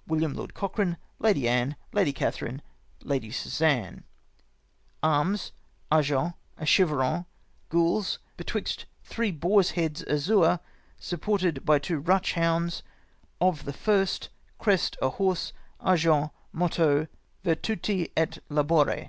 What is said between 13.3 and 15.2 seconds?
of the first; Crest, a